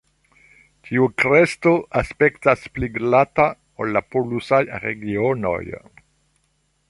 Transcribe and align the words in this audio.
Tiu 0.87 1.03
kresto 1.23 1.73
aspektas 2.01 2.63
pli 2.77 2.89
glata 2.97 3.47
ol 3.85 3.93
la 3.97 4.05
"polusaj" 4.15 4.61
regionoj. 4.87 5.59